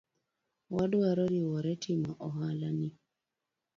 Wadwaro 0.73 1.23
riwore 1.31 1.71
timo 1.83 2.11
oala 2.27 2.69
ni 2.79 2.89